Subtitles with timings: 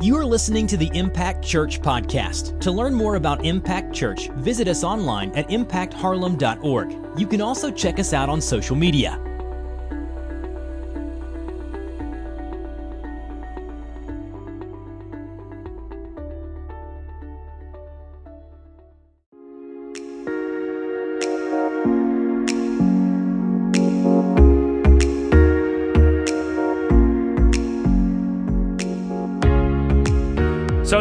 [0.00, 2.60] You are listening to the Impact Church podcast.
[2.60, 7.18] To learn more about Impact Church, visit us online at impactharlem.org.
[7.18, 9.20] You can also check us out on social media.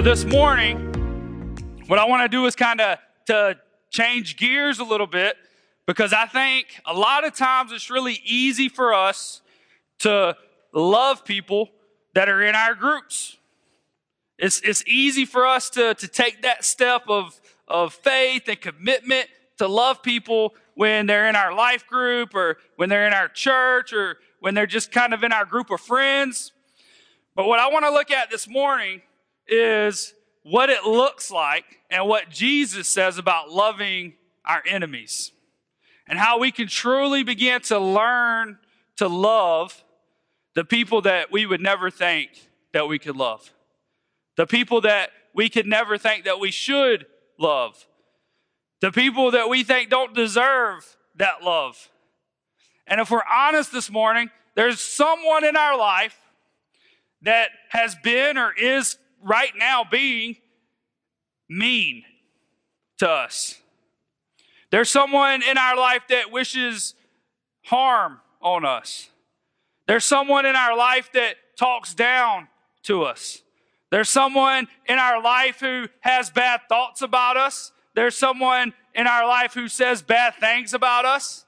[0.08, 0.78] This morning,
[1.88, 3.58] what I want to do is kind of to
[3.90, 5.36] change gears a little bit
[5.86, 9.42] because I think a lot of times it's really easy for us
[10.00, 10.38] to
[10.74, 11.72] love people
[12.14, 13.36] that are in our groups.
[14.40, 17.38] It's, it's easy for us to, to take that step of,
[17.68, 22.88] of faith and commitment to love people when they're in our life group or when
[22.88, 26.54] they're in our church or when they're just kind of in our group of friends.
[27.36, 29.02] But what I want to look at this morning
[29.48, 34.14] is what it looks like and what Jesus says about loving
[34.46, 35.32] our enemies
[36.08, 38.58] and how we can truly begin to learn
[38.98, 39.84] to love
[40.56, 42.30] the people that we would never think
[42.74, 43.54] that we could love,
[44.36, 47.06] the people that we could never think that we should
[47.38, 47.86] love,
[48.82, 51.90] the people that we think don't deserve that love.
[52.88, 56.18] And if we're honest this morning, there's someone in our life
[57.22, 60.38] that has been or is right now being
[61.50, 62.04] mean
[63.00, 63.60] to us.
[64.72, 66.96] There's someone in our life that wishes
[67.66, 69.10] harm on us.
[69.88, 72.48] There's someone in our life that talks down
[72.84, 73.42] to us.
[73.90, 77.72] There's someone in our life who has bad thoughts about us.
[77.96, 81.46] There's someone in our life who says bad things about us.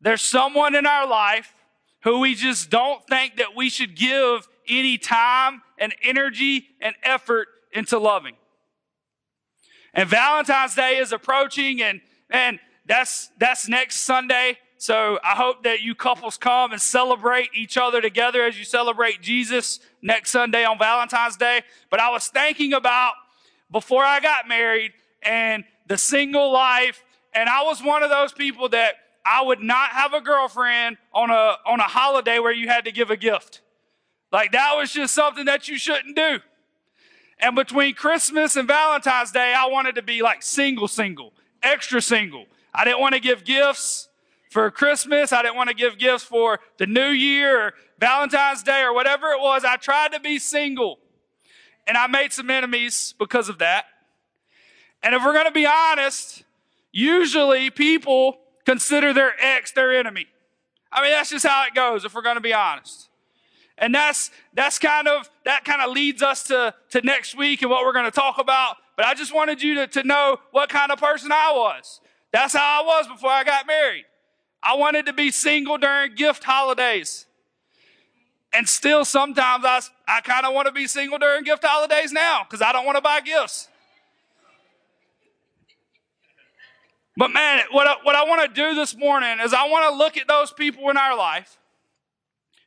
[0.00, 1.54] There's someone in our life
[2.02, 7.48] who we just don't think that we should give any time and energy and effort
[7.72, 8.36] into loving.
[9.92, 14.58] And Valentine's Day is approaching and, and that's, that's next Sunday.
[14.76, 19.22] So I hope that you couples come and celebrate each other together as you celebrate
[19.22, 21.62] Jesus next Sunday on Valentine's Day.
[21.90, 23.14] But I was thinking about
[23.70, 24.92] before I got married
[25.22, 27.02] and the single life.
[27.32, 31.30] And I was one of those people that I would not have a girlfriend on
[31.30, 33.62] a, on a holiday where you had to give a gift.
[34.32, 36.40] Like that was just something that you shouldn't do.
[37.38, 42.46] And between Christmas and Valentine's Day, I wanted to be like single, single, extra single.
[42.74, 44.08] I didn't want to give gifts
[44.50, 45.32] for Christmas.
[45.32, 49.28] I didn't want to give gifts for the new year or Valentine's Day or whatever
[49.28, 49.64] it was.
[49.64, 50.98] I tried to be single.
[51.86, 53.86] And I made some enemies because of that.
[55.02, 56.44] And if we're going to be honest,
[56.92, 60.26] usually people consider their ex their enemy.
[60.90, 63.10] I mean, that's just how it goes if we're going to be honest.
[63.78, 67.70] And that's, that's kind of, that kind of leads us to, to next week and
[67.70, 68.76] what we're going to talk about.
[68.96, 72.00] But I just wanted you to, to know what kind of person I was.
[72.32, 74.04] That's how I was before I got married.
[74.62, 77.26] I wanted to be single during gift holidays.
[78.52, 82.44] And still sometimes I, I kind of want to be single during gift holidays now
[82.44, 83.68] because I don't want to buy gifts.
[87.16, 89.96] But man, what I, what I want to do this morning is I want to
[89.96, 91.58] look at those people in our life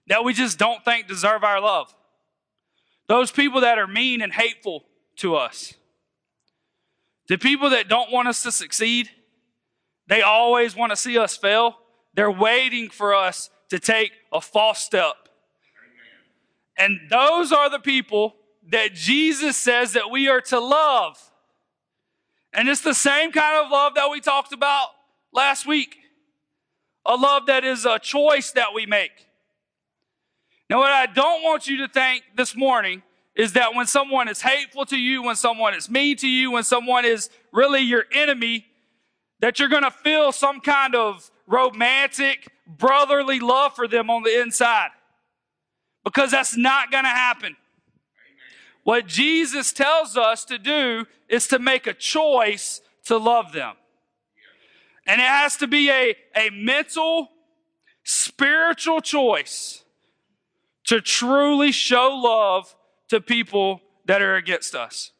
[0.08, 1.94] that we just don't think deserve our love.
[3.08, 4.84] Those people that are mean and hateful
[5.18, 5.74] to us.
[7.28, 9.10] The people that don't want us to succeed,
[10.08, 11.78] they always want to see us fail.
[12.14, 15.14] They're waiting for us to take a false step.
[16.78, 18.36] And those are the people
[18.70, 21.18] that Jesus says that we are to love.
[22.54, 24.90] And it's the same kind of love that we talked about
[25.34, 25.98] last week.
[27.06, 29.27] A love that is a choice that we make.
[30.70, 33.02] Now, what I don't want you to think this morning
[33.36, 36.64] is that when someone is hateful to you, when someone is mean to you, when
[36.64, 38.66] someone is really your enemy,
[39.40, 44.42] that you're going to feel some kind of romantic, brotherly love for them on the
[44.42, 44.90] inside.
[46.04, 47.56] Because that's not going to happen.
[48.84, 53.76] What Jesus tells us to do is to make a choice to love them.
[55.06, 57.30] And it has to be a, a mental,
[58.04, 59.84] spiritual choice
[60.88, 62.76] to truly show love
[63.10, 65.12] to people that are against us.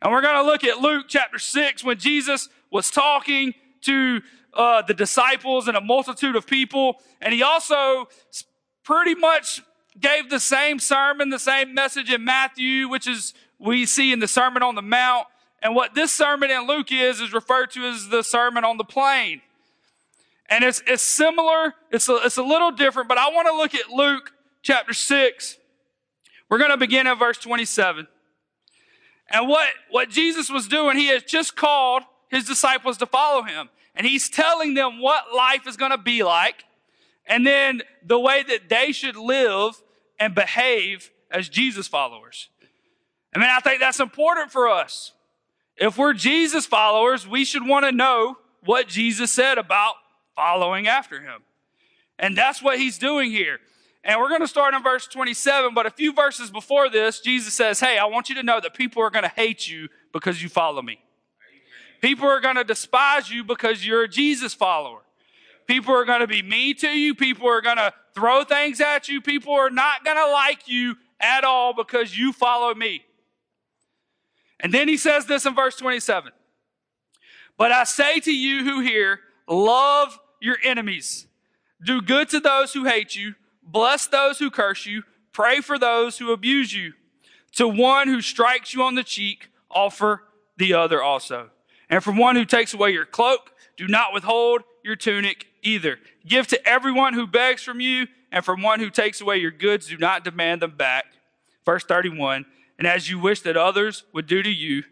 [0.00, 4.20] And we're going to look at Luke chapter 6 when Jesus was talking to
[4.54, 6.96] uh, the disciples and a multitude of people.
[7.20, 8.08] And he also
[8.84, 9.62] pretty much
[10.00, 14.28] gave the same sermon, the same message in Matthew, which is we see in the
[14.28, 15.26] Sermon on the Mount.
[15.62, 18.84] And what this sermon in Luke is, is referred to as the Sermon on the
[18.84, 19.42] Plain.
[20.48, 23.74] And it's, it's similar, it's a, it's a little different, but I want to look
[23.74, 24.32] at Luke
[24.62, 25.58] chapter 6.
[26.48, 28.06] We're going to begin at verse 27.
[29.28, 33.68] And what, what Jesus was doing, he has just called his disciples to follow him.
[33.94, 36.64] And he's telling them what life is going to be like,
[37.26, 39.80] and then the way that they should live
[40.18, 42.48] and behave as Jesus followers.
[43.34, 45.12] I mean, I think that's important for us.
[45.76, 49.94] If we're Jesus followers, we should want to know what Jesus said about
[50.36, 51.42] following after him.
[52.18, 53.58] And that's what he's doing here.
[54.04, 57.54] And we're going to start in verse 27, but a few verses before this, Jesus
[57.54, 60.42] says, Hey, I want you to know that people are going to hate you because
[60.42, 60.98] you follow me.
[62.00, 65.02] People are going to despise you because you're a Jesus follower.
[65.68, 67.14] People are going to be mean to you.
[67.14, 69.20] People are going to throw things at you.
[69.20, 73.04] People are not going to like you at all because you follow me.
[74.58, 76.32] And then he says this in verse 27.
[77.56, 81.26] But I say to you who hear, love your enemies.
[81.84, 83.34] Do good to those who hate you.
[83.72, 85.02] Bless those who curse you.
[85.32, 86.92] Pray for those who abuse you.
[87.52, 90.24] To one who strikes you on the cheek, offer
[90.58, 91.50] the other also.
[91.88, 95.98] And from one who takes away your cloak, do not withhold your tunic either.
[96.26, 99.88] Give to everyone who begs from you, and from one who takes away your goods,
[99.88, 101.06] do not demand them back.
[101.64, 102.44] Verse 31
[102.78, 104.84] And as you wish that others would do to you,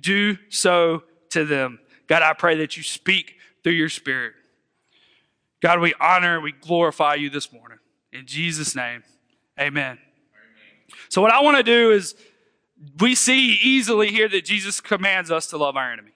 [0.00, 1.78] do so to them.
[2.06, 4.34] God, I pray that you speak through your spirit.
[5.60, 7.78] God, we honor and we glorify you this morning.
[8.14, 9.02] In Jesus' name,
[9.58, 9.84] amen.
[9.84, 9.98] amen.
[11.08, 12.14] So, what I want to do is,
[13.00, 16.12] we see easily here that Jesus commands us to love our enemy.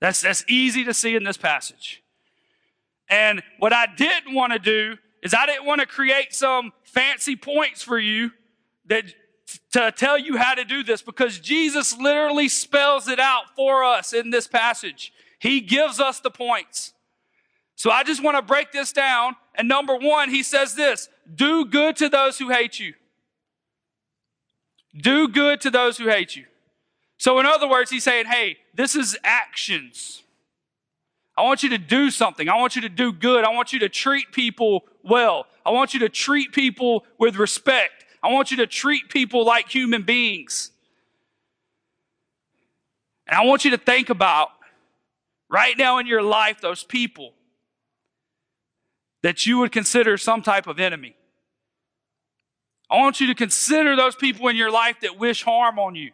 [0.00, 2.02] That's, that's easy to see in this passage.
[3.08, 7.36] And what I didn't want to do is I didn't want to create some fancy
[7.36, 8.30] points for you
[8.86, 9.04] that
[9.72, 14.12] to tell you how to do this because Jesus literally spells it out for us
[14.12, 15.12] in this passage.
[15.38, 16.94] He gives us the points.
[17.76, 19.36] So I just want to break this down.
[19.56, 22.94] And number one, he says this do good to those who hate you.
[24.96, 26.44] Do good to those who hate you.
[27.18, 30.22] So, in other words, he's saying, hey, this is actions.
[31.36, 32.48] I want you to do something.
[32.48, 33.44] I want you to do good.
[33.44, 35.46] I want you to treat people well.
[35.64, 38.06] I want you to treat people with respect.
[38.22, 40.70] I want you to treat people like human beings.
[43.26, 44.48] And I want you to think about
[45.50, 47.34] right now in your life those people
[49.26, 51.16] that you would consider some type of enemy.
[52.88, 56.12] I want you to consider those people in your life that wish harm on you.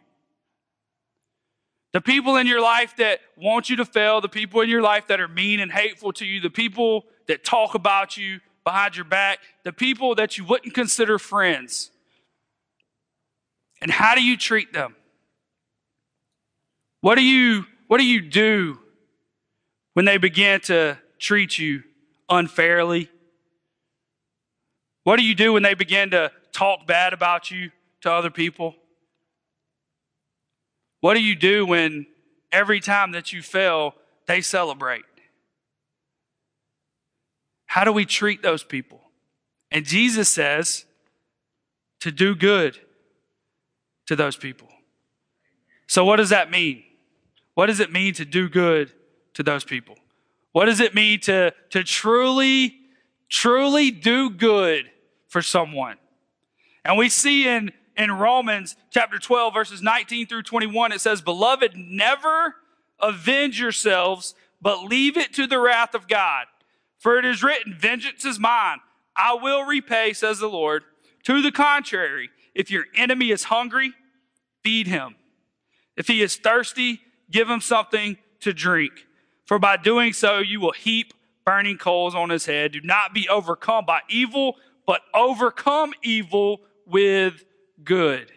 [1.91, 5.05] The people in your life that want you to fail, the people in your life
[5.09, 9.05] that are mean and hateful to you, the people that talk about you behind your
[9.05, 11.91] back, the people that you wouldn't consider friends.
[13.79, 14.95] And how do you treat them?
[17.01, 18.79] What do you what do you do
[19.93, 21.83] when they begin to treat you
[22.29, 23.09] unfairly?
[25.03, 27.71] What do you do when they begin to talk bad about you
[28.01, 28.75] to other people?
[31.01, 32.05] What do you do when
[32.51, 35.03] every time that you fail, they celebrate?
[37.65, 39.01] How do we treat those people?
[39.71, 40.85] And Jesus says
[41.99, 42.77] to do good
[44.05, 44.67] to those people.
[45.87, 46.83] So, what does that mean?
[47.55, 48.91] What does it mean to do good
[49.33, 49.97] to those people?
[50.53, 52.75] What does it mean to, to truly,
[53.29, 54.89] truly do good
[55.27, 55.97] for someone?
[56.85, 61.75] And we see in in Romans chapter 12, verses 19 through 21, it says, Beloved,
[61.75, 62.55] never
[62.99, 66.45] avenge yourselves, but leave it to the wrath of God.
[66.97, 68.79] For it is written, Vengeance is mine.
[69.15, 70.83] I will repay, says the Lord.
[71.23, 73.93] To the contrary, if your enemy is hungry,
[74.63, 75.15] feed him.
[75.95, 79.05] If he is thirsty, give him something to drink.
[79.53, 81.13] For by doing so, you will heap
[81.45, 82.71] burning coals on his head.
[82.71, 84.55] Do not be overcome by evil,
[84.87, 87.45] but overcome evil with
[87.83, 88.31] good.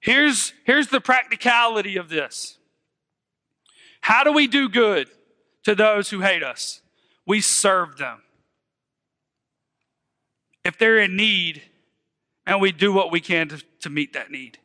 [0.00, 2.58] Here's, here's the practicality of this.
[4.02, 5.08] How do we do good
[5.62, 6.82] to those who hate us?
[7.26, 8.20] We serve them.
[10.62, 11.62] If they're in need,
[12.46, 14.58] and we do what we can to, to meet that need.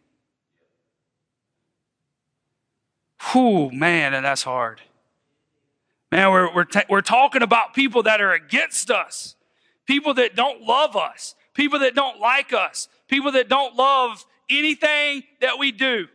[3.31, 4.81] Whew, man, and that's hard.
[6.11, 9.35] Man, we're, we're, ta- we're talking about people that are against us,
[9.85, 15.23] people that don't love us, people that don't like us, people that don't love anything
[15.41, 16.07] that we do.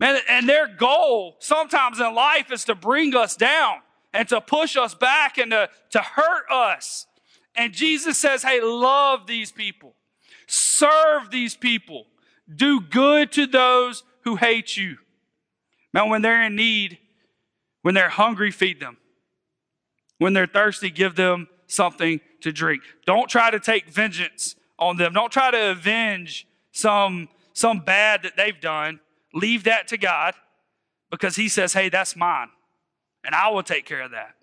[0.00, 3.78] Man, and their goal sometimes in life is to bring us down
[4.12, 7.06] and to push us back and to, to hurt us.
[7.54, 9.94] And Jesus says, hey, love these people,
[10.46, 12.06] serve these people,
[12.54, 14.96] do good to those who hate you.
[15.94, 16.98] Man, when they're in need,
[17.82, 18.98] when they're hungry, feed them.
[20.18, 22.82] When they're thirsty, give them something to drink.
[23.06, 25.12] Don't try to take vengeance on them.
[25.12, 28.98] Don't try to avenge some, some bad that they've done.
[29.32, 30.34] Leave that to God
[31.10, 32.48] because He says, hey, that's mine,
[33.24, 34.34] and I will take care of that.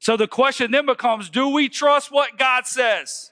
[0.00, 3.30] So the question then becomes do we trust what God says?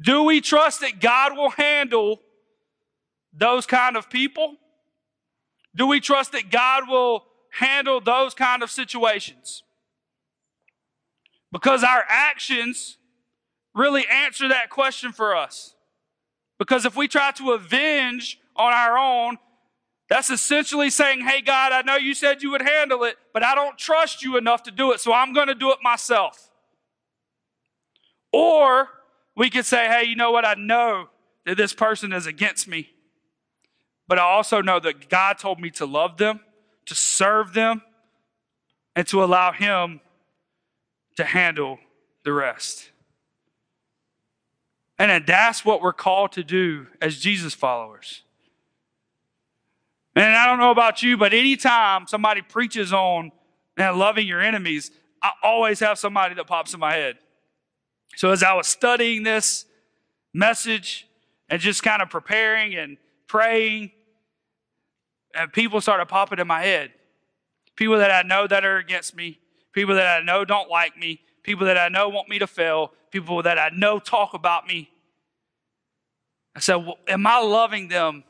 [0.00, 2.20] Do we trust that God will handle
[3.32, 4.56] those kind of people?
[5.76, 9.62] Do we trust that God will handle those kind of situations?
[11.52, 12.96] Because our actions
[13.74, 15.74] really answer that question for us.
[16.58, 19.36] Because if we try to avenge on our own,
[20.08, 23.54] that's essentially saying, Hey, God, I know you said you would handle it, but I
[23.54, 26.50] don't trust you enough to do it, so I'm going to do it myself.
[28.32, 28.88] Or
[29.36, 30.46] we could say, Hey, you know what?
[30.46, 31.08] I know
[31.44, 32.90] that this person is against me,
[34.08, 36.40] but I also know that God told me to love them,
[36.86, 37.82] to serve them,
[38.94, 40.00] and to allow Him
[41.16, 41.78] to handle
[42.24, 42.90] the rest.
[44.98, 48.22] And that's what we're called to do as Jesus followers.
[50.14, 53.32] And I don't know about you, but anytime somebody preaches on
[53.76, 54.90] man, loving your enemies,
[55.22, 57.18] I always have somebody that pops in my head.
[58.16, 59.66] So as I was studying this
[60.32, 61.06] message
[61.48, 62.96] and just kind of preparing and
[63.26, 63.90] praying, and
[65.36, 66.92] Uh, people started popping in my head.
[67.76, 69.38] People that I know that are against me,
[69.72, 72.92] people that I know don't like me, people that I know want me to fail,
[73.10, 74.90] people that I know talk about me.
[76.54, 78.24] I said, well, Am I loving them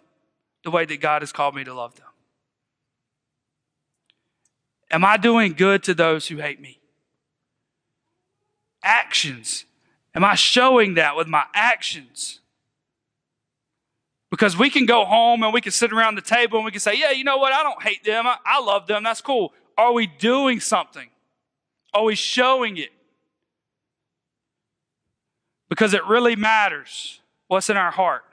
[0.64, 2.06] the way that God has called me to love them?
[4.90, 6.80] Am I doing good to those who hate me?
[8.82, 9.64] Actions.
[10.14, 12.40] Am I showing that with my actions?
[14.36, 16.80] Because we can go home and we can sit around the table and we can
[16.80, 17.54] say, Yeah, you know what?
[17.54, 18.26] I don't hate them.
[18.26, 19.02] I, I love them.
[19.02, 19.54] That's cool.
[19.78, 21.08] Are we doing something?
[21.94, 22.90] Are we showing it?
[25.70, 28.24] Because it really matters what's in our heart.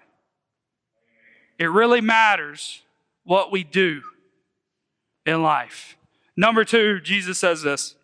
[1.57, 2.81] It really matters
[3.23, 4.01] what we do
[5.25, 5.95] in life.
[6.35, 7.95] Number two, Jesus says this.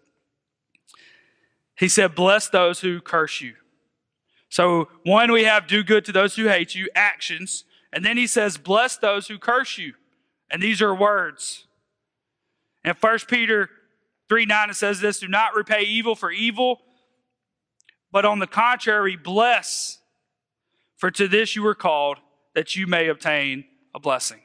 [1.77, 3.56] He said, Bless those who curse you.
[4.48, 7.65] So, one, we have do good to those who hate you, actions.
[7.91, 9.93] And then he says, Bless those who curse you.
[10.51, 11.67] And these are words.
[12.84, 13.69] In 1 Peter
[14.29, 16.81] 3 9, it says this Do not repay evil for evil,
[18.12, 20.00] but on the contrary, bless,
[20.98, 22.17] for to this you were called,
[22.55, 24.41] that you may obtain a blessing.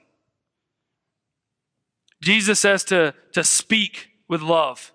[2.23, 4.93] Jesus says to, to speak with love.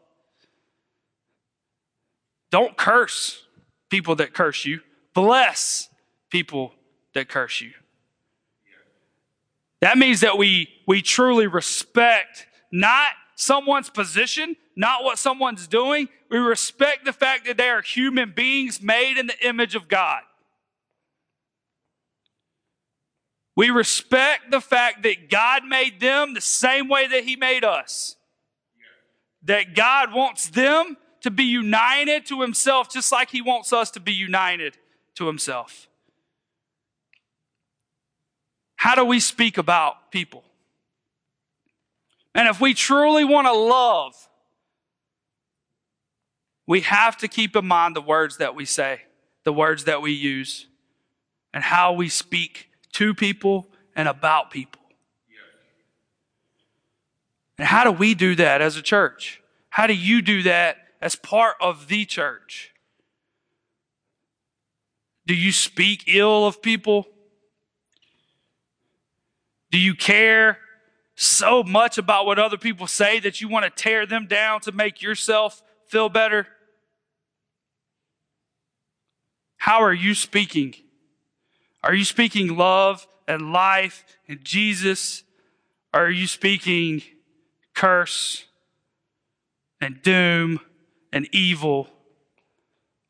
[2.51, 3.45] Don't curse
[3.89, 4.81] people that curse you,
[5.13, 5.89] bless
[6.29, 6.73] people
[7.13, 7.71] that curse you.
[9.81, 16.09] That means that we, we truly respect not someone's position, not what someone's doing.
[16.29, 20.21] We respect the fact that they are human beings made in the image of God.
[23.55, 28.15] We respect the fact that God made them the same way that He made us.
[29.43, 33.99] That God wants them to be united to Himself just like He wants us to
[33.99, 34.77] be united
[35.15, 35.88] to Himself.
[38.79, 40.41] How do we speak about people?
[42.33, 44.15] And if we truly want to love,
[46.65, 49.01] we have to keep in mind the words that we say,
[49.43, 50.67] the words that we use,
[51.53, 53.67] and how we speak to people
[53.97, 54.81] and about people.
[57.57, 59.41] And how do we do that as a church?
[59.71, 62.73] How do you do that as part of the church?
[65.27, 67.07] Do you speak ill of people?
[69.71, 70.57] Do you care
[71.15, 74.71] so much about what other people say that you want to tear them down to
[74.71, 76.47] make yourself feel better?
[79.57, 80.73] How are you speaking?
[81.83, 85.23] Are you speaking love and life and Jesus?
[85.93, 87.03] Or are you speaking
[87.75, 88.45] curse
[89.81, 90.59] and doom
[91.11, 91.89] and evil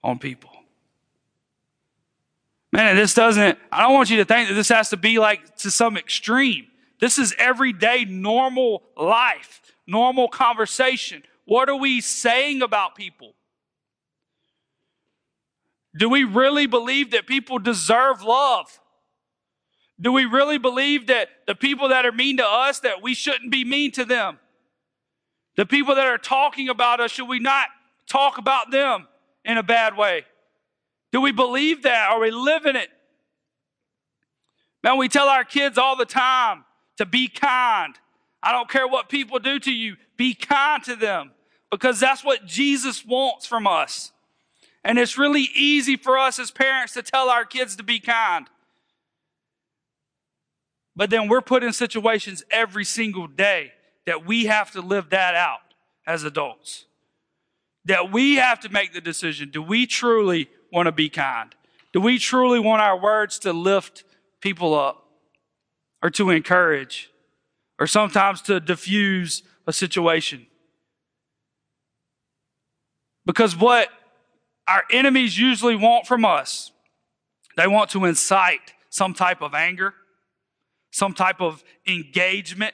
[0.03, 0.58] on people?
[2.71, 5.57] Man, this doesn't, I don't want you to think that this has to be like
[5.57, 6.67] to some extreme.
[6.99, 11.23] This is everyday normal life, normal conversation.
[11.45, 13.33] What are we saying about people?
[15.97, 18.79] Do we really believe that people deserve love?
[19.99, 23.51] Do we really believe that the people that are mean to us, that we shouldn't
[23.51, 24.37] be mean to them?
[25.57, 27.67] The people that are talking about us, should we not
[28.07, 29.07] talk about them
[29.43, 30.25] in a bad way?
[31.11, 32.09] Do we believe that?
[32.11, 32.89] Are we living it?
[34.83, 36.65] Man, we tell our kids all the time
[36.97, 37.95] to be kind.
[38.41, 41.31] I don't care what people do to you, be kind to them
[41.71, 44.11] because that's what Jesus wants from us.
[44.83, 48.47] And it's really easy for us as parents to tell our kids to be kind.
[50.95, 53.73] But then we're put in situations every single day
[54.05, 55.59] that we have to live that out
[56.07, 56.85] as adults.
[57.85, 61.53] That we have to make the decision do we truly want to be kind?
[61.93, 64.03] Do we truly want our words to lift
[64.41, 65.05] people up
[66.01, 67.11] or to encourage
[67.79, 70.45] or sometimes to diffuse a situation?
[73.25, 73.89] Because what
[74.67, 76.71] our enemies usually want from us,
[77.57, 79.93] they want to incite some type of anger,
[80.91, 82.73] some type of engagement,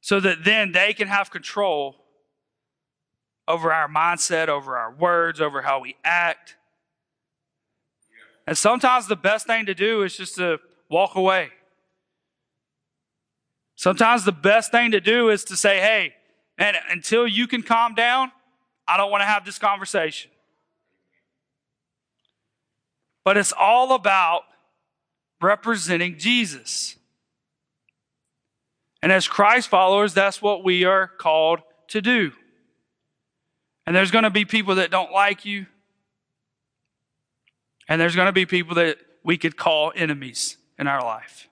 [0.00, 1.96] so that then they can have control
[3.48, 6.54] over our mindset, over our words, over how we act.
[8.46, 11.48] And sometimes the best thing to do is just to walk away.
[13.74, 16.14] Sometimes the best thing to do is to say, hey,
[16.58, 18.30] man, until you can calm down,
[18.86, 20.30] I don't want to have this conversation.
[23.24, 24.42] But it's all about
[25.40, 26.96] representing Jesus.
[29.02, 32.32] And as Christ followers, that's what we are called to do.
[33.88, 35.64] And there's going to be people that don't like you.
[37.88, 41.48] And there's going to be people that we could call enemies in our life.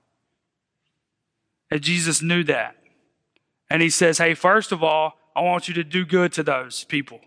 [1.71, 2.77] And Jesus knew that.
[3.71, 6.85] And he says, Hey, first of all, I want you to do good to those
[6.85, 7.23] people.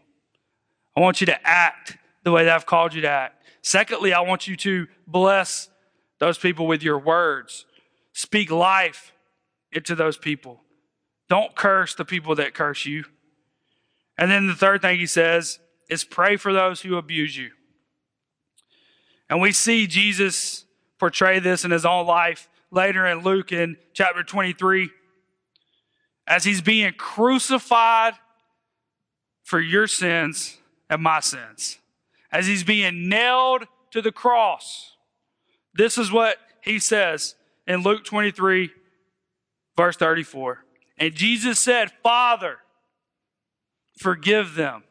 [0.96, 3.44] I want you to act the way that I've called you to act.
[3.63, 5.72] Secondly, I want you to bless
[6.20, 7.66] those people with your words.
[8.13, 9.12] Speak life
[9.72, 10.62] into those people.
[11.30, 13.06] Don't curse the people that curse you.
[14.19, 15.59] And then the third thing he says
[15.89, 17.51] is pray for those who abuse you.
[19.29, 20.65] And we see Jesus
[20.99, 24.89] portray this in his own life later in Luke in chapter 23
[26.27, 28.15] as he's being crucified
[29.41, 30.57] for your sins
[30.89, 31.77] and my sins.
[32.29, 34.97] As he's being nailed to the cross.
[35.73, 37.35] This is what he says
[37.65, 38.69] in Luke 23,
[39.77, 40.65] verse 34.
[40.97, 42.58] And Jesus said, Father,
[43.99, 44.83] Forgive them,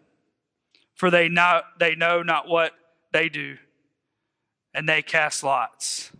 [0.94, 2.72] for they, not, they know not what
[3.10, 3.56] they do.
[4.74, 6.12] And they cast lots.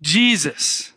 [0.00, 0.92] Jesus.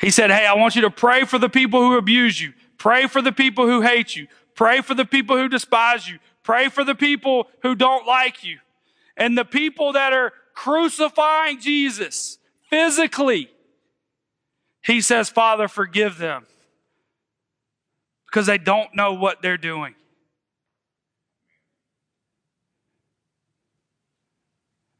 [0.00, 2.54] He said, Hey, I want you to pray for the people who abuse you.
[2.78, 4.26] Pray for the people who hate you.
[4.54, 6.18] Pray for the people who despise you.
[6.42, 8.60] Pray for the people who don't like you.
[9.14, 12.38] And the people that are crucifying Jesus
[12.70, 13.50] physically,
[14.86, 16.46] he says, Father, forgive them
[18.26, 19.96] because they don't know what they're doing.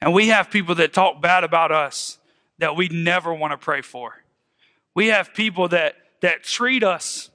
[0.00, 2.18] And we have people that talk bad about us
[2.58, 4.12] that we never want to pray for.
[4.92, 7.30] We have people that, that treat us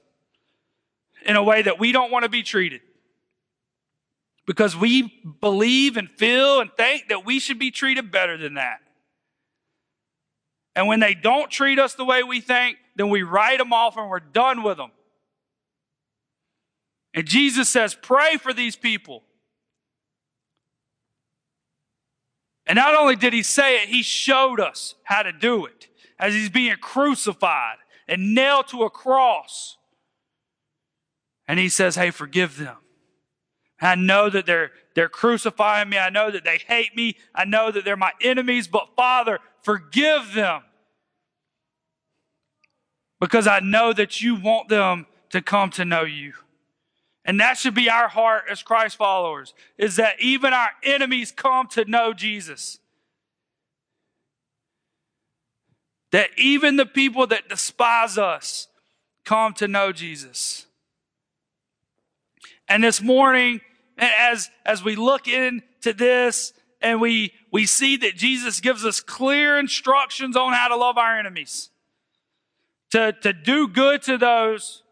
[1.24, 2.82] in a way that we don't want to be treated
[4.44, 8.81] because we believe and feel and think that we should be treated better than that.
[10.74, 13.96] And when they don't treat us the way we think, then we write them off
[13.96, 14.90] and we're done with them.
[17.14, 19.22] And Jesus says, Pray for these people.
[22.66, 26.32] And not only did he say it, he showed us how to do it as
[26.32, 27.76] he's being crucified
[28.08, 29.76] and nailed to a cross.
[31.48, 32.76] And he says, Hey, forgive them.
[33.80, 35.98] I know that they're, they're crucifying me.
[35.98, 37.16] I know that they hate me.
[37.34, 40.62] I know that they're my enemies, but Father, forgive them.
[43.20, 46.32] Because I know that you want them to come to know you.
[47.24, 51.68] And that should be our heart as Christ followers, is that even our enemies come
[51.68, 52.80] to know Jesus.
[56.10, 58.66] That even the people that despise us
[59.24, 60.66] come to know Jesus.
[62.68, 63.60] And this morning,
[63.96, 69.58] as, as we look into this and we, we see that Jesus gives us clear
[69.58, 71.70] instructions on how to love our enemies,
[72.90, 74.82] to, to do good to those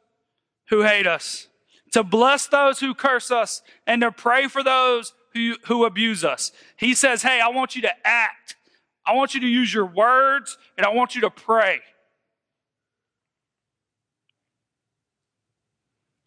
[0.69, 1.49] who hate us,
[1.93, 6.53] to bless those who curse us, and to pray for those who, who abuse us.
[6.77, 8.57] He says, Hey, I want you to act.
[9.05, 11.81] I want you to use your words, and I want you to pray.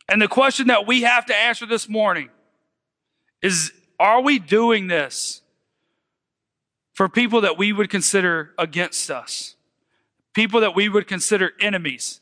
[0.10, 2.30] And the question that we have to answer this morning
[3.42, 5.43] is Are we doing this
[6.94, 9.56] for people that we would consider against us?
[10.34, 12.22] People that we would consider enemies?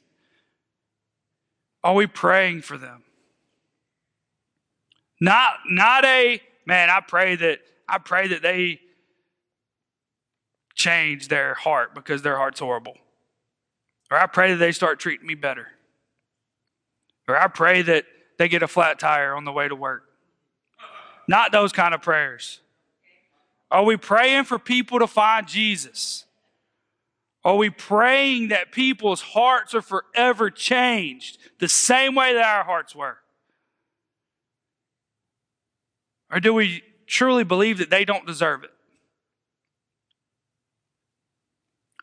[1.84, 3.04] Are we praying for them?
[5.20, 8.80] Not, not a, man, I pray that, I pray that they
[10.76, 12.98] change their heart because their heart's horrible.
[14.10, 15.68] Or I pray that they start treating me better.
[17.28, 18.06] Or I pray that
[18.38, 20.04] they get a flat tire on the way to work.
[21.28, 22.60] Not those kind of prayers.
[23.72, 26.26] Are we praying for people to find Jesus?
[27.44, 32.94] Are we praying that people's hearts are forever changed the same way that our hearts
[32.94, 33.18] were?
[36.30, 38.72] Or do we truly believe that they don't deserve it?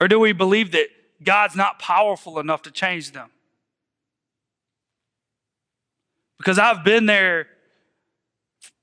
[0.01, 0.89] Or do we believe that
[1.23, 3.31] God's not powerful enough to change them?
[6.39, 7.49] Because I've been there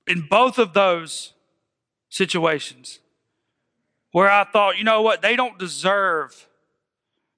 [0.07, 1.33] in both of those
[2.15, 2.99] situations
[4.13, 6.47] where I thought, you know what, they don't deserve,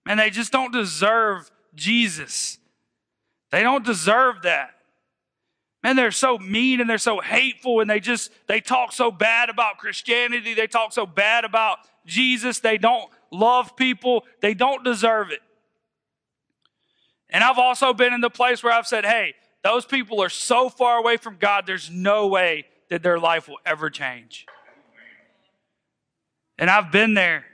[0.08, 2.60] and they just don't deserve Jesus.
[3.50, 4.76] They don't deserve that.
[5.84, 9.50] And they're so mean and they're so hateful and they just they talk so bad
[9.50, 15.32] about Christianity, they talk so bad about Jesus, they don't love people, they don't deserve
[15.32, 15.40] it.
[17.30, 20.70] And I've also been in the place where I've said, hey, those people are so
[20.70, 24.46] far away from God, there's no way that their life will ever change.
[26.60, 27.46] And I've been there.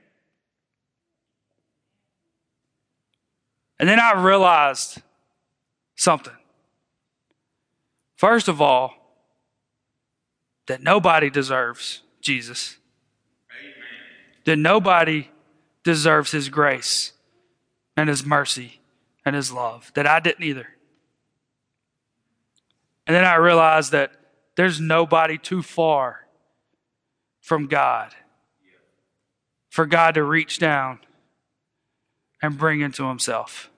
[3.80, 5.02] And then I realized
[5.96, 6.34] something.
[8.16, 8.94] First of all,
[10.68, 12.78] that nobody deserves Jesus.
[13.52, 13.74] Amen.
[14.46, 15.30] That nobody
[15.84, 17.12] deserves his grace
[17.98, 18.80] and his mercy
[19.26, 19.92] and his love.
[19.96, 20.68] That I didn't either.
[23.06, 24.14] And then I realized that
[24.56, 26.28] there's nobody too far
[27.42, 28.16] from God
[29.74, 31.00] for God to reach down
[32.44, 33.72] and bring into himself.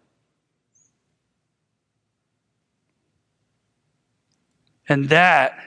[4.89, 5.57] And that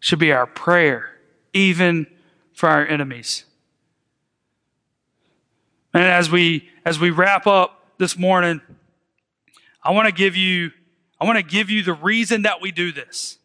[0.00, 1.10] should be our prayer,
[1.52, 2.08] even
[2.52, 3.44] for our enemies.
[5.94, 8.60] And as we as we wrap up this morning,
[9.84, 10.72] I want to give you
[11.20, 13.38] I want to give you the reason that we do this.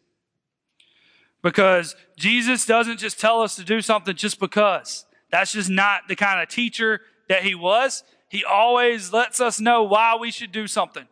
[1.40, 5.06] Because Jesus doesn't just tell us to do something just because.
[5.30, 8.04] That's just not the kind of teacher that he was.
[8.28, 11.06] He always lets us know why we should do something.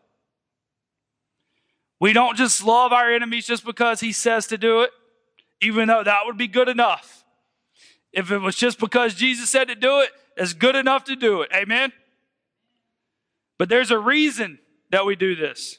[2.00, 4.90] We don't just love our enemies just because he says to do it,
[5.62, 7.24] even though that would be good enough.
[8.12, 11.42] If it was just because Jesus said to do it, it's good enough to do
[11.42, 11.50] it.
[11.54, 11.92] Amen?
[13.58, 14.58] But there's a reason
[14.90, 15.78] that we do this.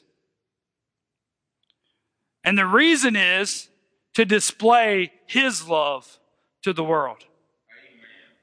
[2.44, 3.68] And the reason is
[4.14, 6.18] to display his love
[6.62, 7.24] to the world.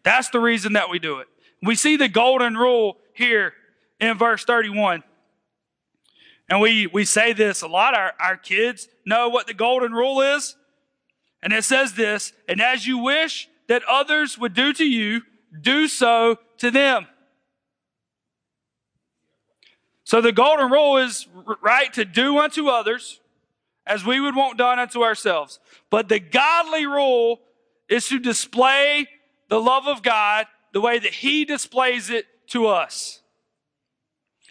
[0.03, 1.27] That's the reason that we do it.
[1.61, 3.53] We see the golden rule here
[3.99, 5.03] in verse 31.
[6.49, 7.95] And we, we say this a lot.
[7.95, 10.55] Our, our kids know what the golden rule is.
[11.41, 15.21] And it says this, and as you wish that others would do to you,
[15.59, 17.07] do so to them.
[20.03, 21.27] So the golden rule is
[21.61, 23.19] right to do unto others
[23.85, 25.59] as we would want done unto ourselves.
[25.89, 27.41] But the godly rule
[27.89, 29.07] is to display
[29.53, 33.21] the love of God the way that He displays it to us.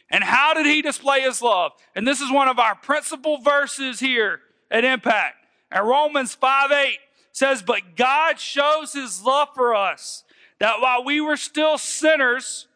[0.09, 1.73] And how did He display His love?
[1.97, 4.39] And this is one of our principal verses here
[4.71, 5.35] at Impact.
[5.73, 6.99] And Romans 5 8
[7.33, 10.23] says, But God shows His love for us,
[10.61, 12.69] that while we were still sinners,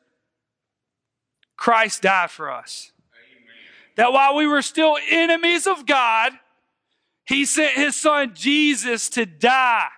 [1.57, 2.91] Christ died for us.
[3.13, 3.55] Amen.
[3.99, 6.33] That while we were still enemies of God,
[7.25, 9.91] he sent his son Jesus to die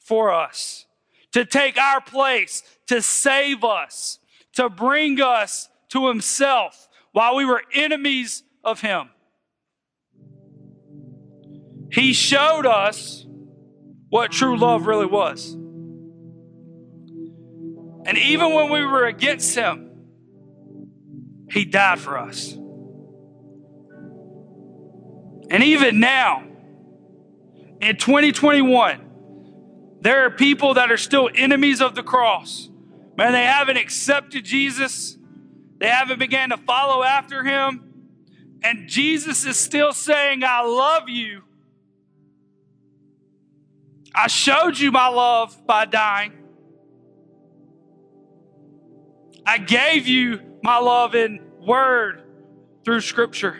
[0.00, 0.86] for us,
[1.32, 4.18] to take our place, to save us,
[4.54, 9.10] to bring us to himself while we were enemies of him.
[11.90, 13.26] He showed us
[14.08, 15.54] what true love really was.
[18.06, 19.90] And even when we were against him,
[21.50, 22.52] he died for us.
[25.50, 26.44] And even now,
[27.80, 29.07] in 2021,
[30.00, 32.68] there are people that are still enemies of the cross.
[33.16, 35.16] Man, they haven't accepted Jesus.
[35.78, 37.84] They haven't began to follow after him.
[38.62, 41.42] And Jesus is still saying, I love you.
[44.14, 46.32] I showed you my love by dying.
[49.46, 52.22] I gave you my love in word
[52.84, 53.58] through scripture.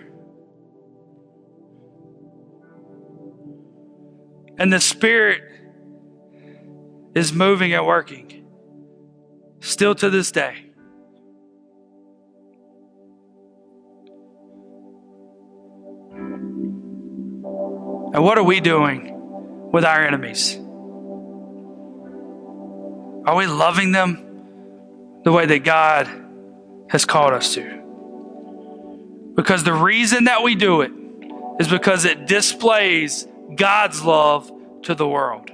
[4.59, 5.43] And the Spirit
[7.19, 8.47] is moving and working
[9.61, 10.55] still to this day.
[18.15, 20.55] And what are we doing with our enemies?
[23.27, 26.09] Are we loving them the way that God
[26.89, 29.33] has called us to?
[29.35, 30.93] Because the reason that we do it
[31.61, 33.27] is because it displays
[33.57, 34.51] God's love
[34.85, 35.51] to the world.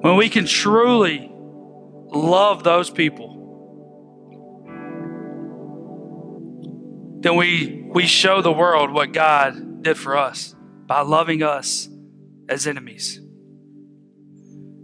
[0.00, 3.34] When we can truly love those people,
[7.20, 10.54] then we, we show the world what God did for us
[10.86, 11.88] by loving us
[12.48, 13.20] as enemies.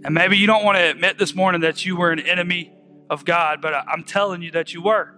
[0.05, 2.75] And maybe you don't want to admit this morning that you were an enemy
[3.09, 5.15] of God, but I'm telling you that you were.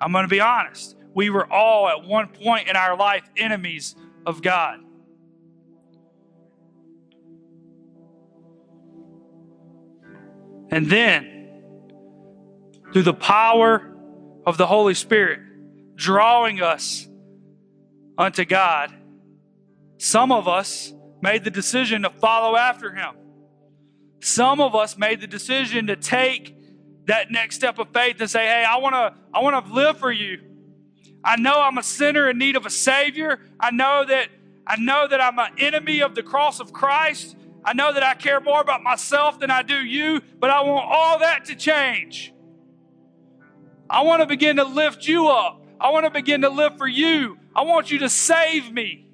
[0.00, 0.96] I'm going to be honest.
[1.14, 4.78] We were all at one point in our life enemies of God.
[10.72, 11.50] And then,
[12.92, 13.94] through the power
[14.46, 15.40] of the Holy Spirit,
[15.96, 17.06] drawing us
[18.16, 18.90] unto God,
[19.98, 23.14] some of us made the decision to follow after Him.
[24.20, 26.56] Some of us made the decision to take
[27.04, 29.98] that next step of faith and say, "Hey, I want to I want to live
[29.98, 30.40] for you.
[31.22, 33.40] I know I'm a sinner in need of a savior.
[33.60, 34.28] I know that
[34.66, 37.36] I know that I'm an enemy of the cross of Christ.
[37.64, 40.84] I know that I care more about myself than I do you, but I want
[40.90, 42.34] all that to change.
[43.88, 45.64] I want to begin to lift you up.
[45.80, 47.38] I want to begin to live for you.
[47.54, 49.06] I want you to save me.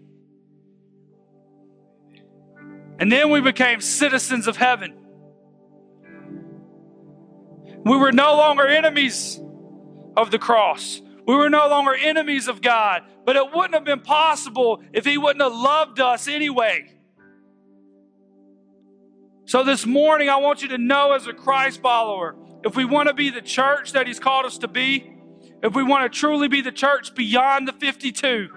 [2.98, 4.94] And then we became citizens of heaven.
[7.84, 9.40] We were no longer enemies
[10.16, 11.00] of the cross.
[11.26, 15.18] We were no longer enemies of God, but it wouldn't have been possible if He
[15.18, 16.97] wouldn't have loved us anyway.
[19.48, 23.08] So, this morning, I want you to know as a Christ follower, if we want
[23.08, 25.10] to be the church that He's called us to be,
[25.62, 28.50] if we want to truly be the church beyond the 52,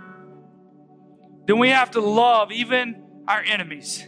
[1.48, 4.06] then we have to love even our enemies.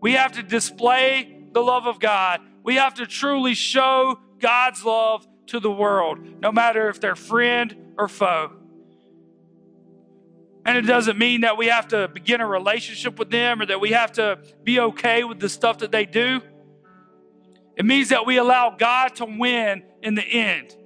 [0.00, 2.40] We have to display the love of God.
[2.62, 7.94] We have to truly show God's love to the world, no matter if they're friend
[7.98, 8.61] or foe.
[10.64, 13.80] And it doesn't mean that we have to begin a relationship with them or that
[13.80, 16.40] we have to be okay with the stuff that they do.
[17.76, 20.76] It means that we allow God to win in the end.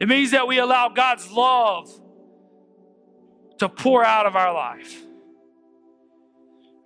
[0.00, 1.90] It means that we allow God's love
[3.58, 4.96] to pour out of our life.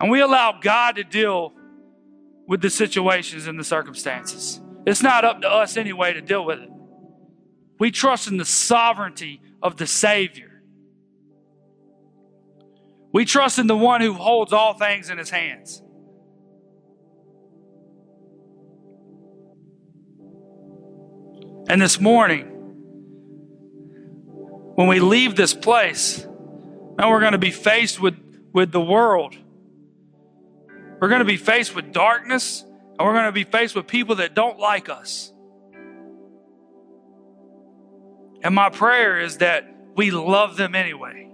[0.01, 1.53] And we allow God to deal
[2.49, 4.61] with the situations and the circumstances.
[4.87, 6.71] It's not up to us anyway to deal with it.
[7.79, 10.52] We trust in the sovereignty of the Savior.
[13.13, 15.83] We trust in the one who holds all things in his hands.
[21.69, 22.47] And this morning,
[24.75, 26.27] when we leave this place,
[26.99, 28.17] now we're going to be faced with,
[28.53, 29.37] with the world
[31.03, 34.15] we're going to be faced with darkness and we're going to be faced with people
[34.17, 35.33] that don't like us.
[38.45, 39.65] And my prayer is that
[39.97, 41.32] we love them anyway.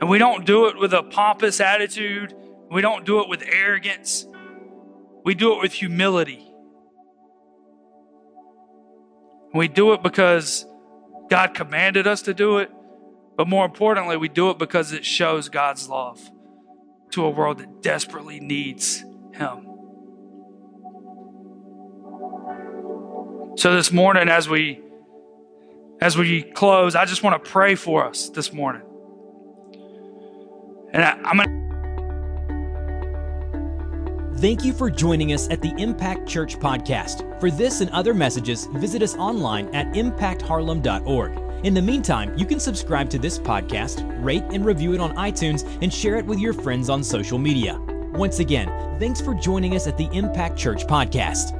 [0.00, 2.34] And we don't do it with a pompous attitude.
[2.70, 4.26] We don't do it with arrogance.
[5.24, 6.46] We do it with humility.
[9.52, 10.64] We do it because
[11.28, 12.70] God commanded us to do it,
[13.36, 16.20] but more importantly, we do it because it shows God's love
[17.10, 19.66] to a world that desperately needs Him.
[23.56, 24.80] So this morning, as we
[26.00, 28.82] as we close, I just want to pray for us this morning.
[30.92, 31.60] And I, I'm gonna.
[34.38, 37.38] Thank you for joining us at the Impact Church podcast.
[37.40, 41.64] For this and other messages, visit us online at impactharlem.org.
[41.64, 45.66] In the meantime, you can subscribe to this podcast, rate and review it on iTunes,
[45.82, 47.78] and share it with your friends on social media.
[48.14, 51.59] Once again, thanks for joining us at the Impact Church Podcast.